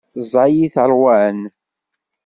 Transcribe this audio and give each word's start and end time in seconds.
Ẓẓay-it 0.23 0.75
ṛwan. 0.89 1.37